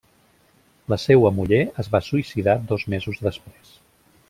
[0.93, 3.79] La seua muller es va suïcidar dos mesos després.